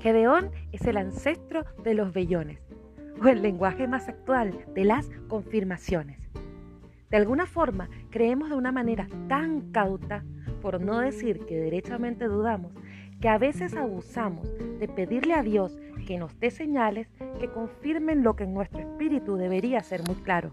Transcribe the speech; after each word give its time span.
el 0.00 0.96
ancestro 0.96 1.64
de 1.84 1.94
los 1.94 2.12
vellones, 2.12 2.60
o 3.22 3.28
el 3.28 3.42
lenguaje 3.42 3.86
más 3.88 4.08
actual 4.08 4.64
de 4.74 4.84
las 4.84 5.10
confirmaciones. 5.28 6.18
De 7.10 7.16
alguna 7.16 7.46
forma, 7.46 7.88
creemos 8.10 8.50
de 8.50 8.56
una 8.56 8.72
manera 8.72 9.08
tan 9.28 9.72
cauta, 9.72 10.24
por 10.60 10.80
no 10.80 10.98
decir 10.98 11.46
que 11.46 11.56
derechamente 11.56 12.26
dudamos, 12.26 12.72
que 13.20 13.28
a 13.28 13.38
veces 13.38 13.74
abusamos 13.74 14.48
de 14.78 14.88
pedirle 14.88 15.34
a 15.34 15.42
Dios 15.42 15.78
que 16.06 16.18
nos 16.18 16.38
dé 16.40 16.50
señales 16.50 17.08
que 17.38 17.50
confirmen 17.50 18.22
lo 18.22 18.34
que 18.34 18.44
en 18.44 18.54
nuestro 18.54 18.80
espíritu 18.80 19.36
debería 19.36 19.82
ser 19.82 20.02
muy 20.06 20.16
claro. 20.16 20.52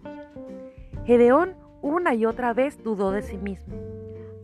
Gedeón 1.05 1.55
una 1.81 2.15
y 2.15 2.25
otra 2.25 2.53
vez 2.53 2.81
dudó 2.83 3.11
de 3.11 3.21
sí 3.21 3.37
mismo. 3.37 3.75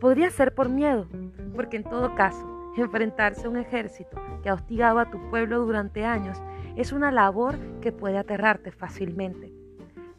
Podría 0.00 0.30
ser 0.30 0.54
por 0.54 0.68
miedo, 0.68 1.08
porque 1.54 1.76
en 1.76 1.84
todo 1.84 2.14
caso, 2.14 2.61
enfrentarse 2.80 3.46
a 3.46 3.50
un 3.50 3.58
ejército 3.58 4.16
que 4.42 4.48
ha 4.48 4.54
hostigado 4.54 4.98
a 4.98 5.10
tu 5.10 5.18
pueblo 5.30 5.64
durante 5.64 6.04
años 6.04 6.40
es 6.76 6.92
una 6.92 7.10
labor 7.10 7.58
que 7.80 7.92
puede 7.92 8.18
aterrarte 8.18 8.72
fácilmente. 8.72 9.52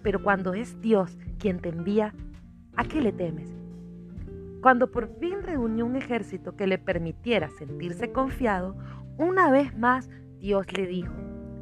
Pero 0.02 0.22
cuando 0.22 0.54
es 0.54 0.80
Dios 0.82 1.18
quien 1.40 1.60
te 1.60 1.70
envía, 1.70 2.14
¿a 2.76 2.84
qué 2.84 3.02
le 3.02 3.12
temes? 3.12 3.50
Cuando 4.62 4.92
por 4.92 5.10
fin 5.20 5.42
reunió 5.42 5.86
un 5.86 5.96
ejército 5.96 6.56
que 6.56 6.68
le 6.68 6.78
permitiera 6.78 7.50
sentirse 7.50 8.12
confiado, 8.12 8.78
una 9.18 9.52
vez 9.52 9.78
más 9.78 10.10
Dios 10.40 10.72
le 10.74 10.88
dijo, 10.88 11.14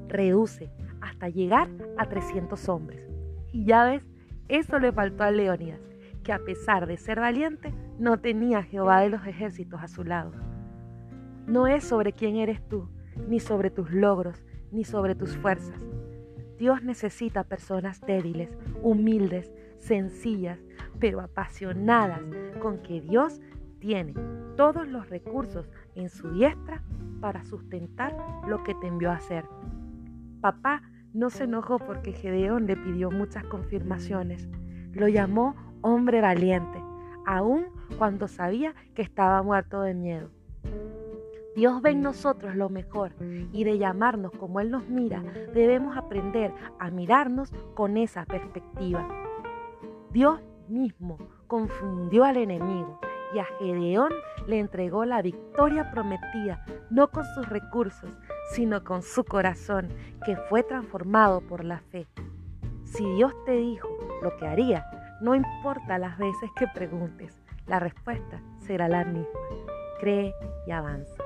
reduce 0.08 0.72
hasta 1.02 1.30
llegar 1.30 1.70
a 1.98 2.08
300 2.08 2.70
hombres. 2.70 3.10
Y 3.52 3.66
ya 3.66 3.86
ves, 3.86 4.04
eso 4.48 4.80
le 4.80 4.92
faltó 4.92 5.24
a 5.24 5.32
Leónidas, 5.32 5.82
que 6.24 6.34
a 6.34 6.40
pesar 6.40 6.86
de 6.86 6.98
ser 6.98 7.20
valiente, 7.20 7.74
no 7.98 8.20
tenía 8.20 8.60
a 8.60 8.64
Jehová 8.64 9.02
de 9.02 9.10
los 9.10 9.26
ejércitos 9.26 9.82
a 9.82 9.88
su 9.88 10.04
lado. 10.04 10.51
No 11.48 11.68
es 11.68 11.84
sobre 11.84 12.14
quién 12.14 12.38
eres 12.38 12.66
tú, 12.68 12.90
ni 13.28 13.40
sobre 13.40 13.70
tus 13.70 13.92
logros, 13.92 14.44
ni 14.72 14.84
sobre 14.84 15.16
tus 15.16 15.36
fuerzas. 15.38 15.86
Dios 16.58 16.84
necesita 16.84 17.44
personas 17.44 18.02
débiles, 18.02 18.56
humildes, 18.84 19.52
sencillas, 19.80 20.60
pero 21.00 21.20
apasionadas 21.22 22.22
con 22.62 22.84
que 22.84 23.02
Dios 23.02 23.42
tiene 23.80 24.14
todos 24.56 24.88
los 24.88 25.10
recursos 25.10 25.70
en 25.96 26.10
su 26.10 26.30
diestra 26.32 26.84
para 27.20 27.44
sustentar 27.44 28.16
lo 28.48 28.64
que 28.64 28.76
te 28.76 28.88
envió 28.88 29.12
a 29.12 29.16
hacer. 29.16 29.46
Papá 30.40 30.84
no 31.14 31.30
se 31.30 31.46
enojó 31.46 31.80
porque 31.80 32.14
Gedeón 32.14 32.68
le 32.68 32.78
pidió 32.78 33.12
muchas 33.12 33.44
confirmaciones. 33.46 34.48
Lo 34.94 35.08
llamó 35.08 35.56
hombre 35.82 36.22
valiente, 36.22 36.82
aun 37.26 37.66
cuando 37.98 38.28
sabía 38.28 38.76
que 38.94 39.02
estaba 39.02 39.42
muerto 39.42 39.82
de 39.82 39.94
miedo. 39.94 40.30
Dios 41.56 41.82
ve 41.82 41.92
en 41.92 42.02
nosotros 42.02 42.56
lo 42.56 42.70
mejor 42.70 43.14
y 43.52 43.64
de 43.64 43.78
llamarnos 43.78 44.32
como 44.40 44.60
Él 44.60 44.72
nos 44.72 44.88
mira, 44.88 45.22
debemos 45.54 45.98
aprender 45.98 46.54
a 46.80 46.90
mirarnos 46.90 47.52
con 47.74 47.98
esa 47.98 48.26
perspectiva. 48.26 49.08
Dios 50.12 50.40
mismo 50.70 51.18
confundió 51.48 52.24
al 52.24 52.38
enemigo 52.38 53.00
y 53.34 53.40
a 53.40 53.46
Gedeón 53.60 54.12
le 54.48 54.60
entregó 54.60 55.06
la 55.06 55.22
victoria 55.22 55.92
prometida, 55.92 56.66
no 56.90 57.10
con 57.10 57.26
sus 57.36 57.48
recursos, 57.48 58.10
sino 58.52 58.84
con 58.84 59.02
su 59.02 59.24
corazón, 59.24 59.90
que 60.26 60.36
fue 60.50 60.64
transformado 60.64 61.42
por 61.42 61.64
la 61.64 61.80
fe. 61.80 62.08
Si 62.84 63.06
Dios 63.16 63.34
te 63.46 63.54
dijo 63.54 63.88
lo 64.22 64.36
que 64.38 64.48
haría, 64.48 64.86
no 65.22 65.36
importa 65.36 65.98
las 65.98 66.18
veces 66.18 66.50
que 66.58 66.68
preguntes, 66.68 67.42
la 67.68 67.80
respuesta 67.80 68.42
será 68.60 68.88
la 68.88 69.06
misma. 69.06 69.40
Cree 70.00 70.34
y 70.68 70.72
avanza. 70.72 71.21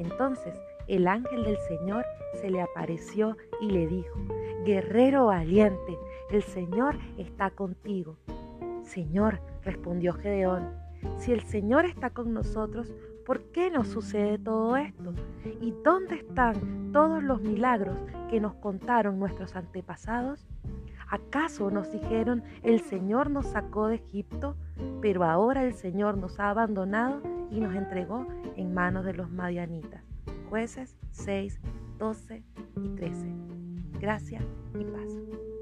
Entonces 0.00 0.54
el 0.88 1.06
ángel 1.06 1.44
del 1.44 1.58
Señor 1.68 2.04
se 2.40 2.50
le 2.50 2.62
apareció 2.62 3.36
y 3.60 3.70
le 3.70 3.86
dijo, 3.86 4.18
Guerrero 4.64 5.26
valiente, 5.26 5.98
el 6.30 6.42
Señor 6.42 6.96
está 7.18 7.50
contigo. 7.50 8.16
Señor, 8.82 9.40
respondió 9.62 10.14
Gedeón, 10.14 10.70
si 11.18 11.32
el 11.32 11.42
Señor 11.42 11.84
está 11.84 12.10
con 12.10 12.32
nosotros, 12.32 12.92
¿por 13.26 13.42
qué 13.52 13.70
nos 13.70 13.88
sucede 13.88 14.38
todo 14.38 14.76
esto? 14.76 15.14
¿Y 15.60 15.72
dónde 15.84 16.16
están 16.16 16.90
todos 16.92 17.22
los 17.22 17.40
milagros 17.40 17.96
que 18.28 18.40
nos 18.40 18.54
contaron 18.54 19.18
nuestros 19.18 19.54
antepasados? 19.54 20.46
¿Acaso 21.10 21.72
nos 21.72 21.90
dijeron, 21.90 22.44
el 22.62 22.80
Señor 22.80 23.30
nos 23.30 23.46
sacó 23.46 23.88
de 23.88 23.96
Egipto, 23.96 24.56
pero 25.02 25.24
ahora 25.24 25.64
el 25.64 25.74
Señor 25.74 26.16
nos 26.16 26.38
ha 26.38 26.50
abandonado 26.50 27.20
y 27.50 27.58
nos 27.58 27.74
entregó 27.74 28.28
en 28.56 28.72
manos 28.72 29.04
de 29.04 29.14
los 29.14 29.28
madianitas? 29.28 30.04
Jueces 30.48 30.96
6, 31.10 31.60
12 31.98 32.44
y 32.76 32.88
13. 32.90 33.26
Gracias 33.98 34.44
y 34.78 34.84
paz. 34.84 35.59